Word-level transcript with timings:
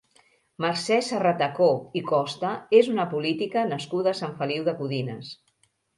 Mercè 0.63 0.95
Serratacó 1.07 1.67
i 2.01 2.03
Costa 2.11 2.53
és 2.79 2.89
una 2.95 3.05
política 3.13 3.67
nascuda 3.75 4.15
a 4.15 4.19
Sant 4.23 4.37
Feliu 4.41 4.67
de 4.71 4.77
Codines. 4.81 5.31